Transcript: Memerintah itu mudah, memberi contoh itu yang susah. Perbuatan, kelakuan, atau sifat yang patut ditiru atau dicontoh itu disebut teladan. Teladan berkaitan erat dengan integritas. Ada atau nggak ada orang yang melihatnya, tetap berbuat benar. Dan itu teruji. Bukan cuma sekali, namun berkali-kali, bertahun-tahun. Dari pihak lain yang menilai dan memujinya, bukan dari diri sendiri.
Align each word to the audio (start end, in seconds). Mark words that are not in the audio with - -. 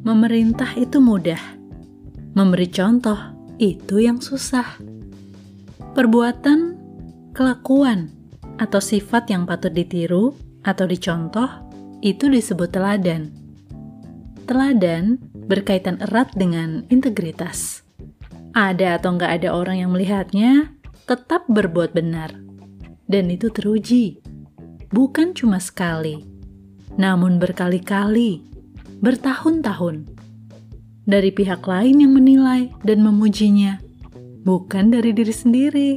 Memerintah 0.00 0.80
itu 0.80 0.96
mudah, 0.96 1.40
memberi 2.32 2.72
contoh 2.72 3.20
itu 3.60 4.00
yang 4.00 4.16
susah. 4.16 4.80
Perbuatan, 5.92 6.80
kelakuan, 7.36 8.08
atau 8.56 8.80
sifat 8.80 9.32
yang 9.32 9.48
patut 9.48 9.72
ditiru 9.72 10.36
atau 10.64 10.84
dicontoh 10.84 11.48
itu 12.00 12.28
disebut 12.28 12.72
teladan. 12.72 13.32
Teladan 14.44 15.20
berkaitan 15.48 16.00
erat 16.00 16.32
dengan 16.36 16.84
integritas. 16.88 17.84
Ada 18.56 19.00
atau 19.00 19.16
nggak 19.16 19.32
ada 19.40 19.48
orang 19.52 19.84
yang 19.84 19.90
melihatnya, 19.92 20.76
tetap 21.04 21.44
berbuat 21.48 21.92
benar. 21.96 22.32
Dan 23.04 23.28
itu 23.28 23.52
teruji. 23.52 24.20
Bukan 24.90 25.38
cuma 25.38 25.62
sekali, 25.62 26.26
namun 26.98 27.38
berkali-kali, 27.38 28.49
bertahun-tahun. 29.00 30.04
Dari 31.08 31.32
pihak 31.32 31.64
lain 31.64 32.04
yang 32.04 32.12
menilai 32.12 32.68
dan 32.84 33.00
memujinya, 33.00 33.80
bukan 34.44 34.92
dari 34.92 35.16
diri 35.16 35.34
sendiri. 35.34 35.90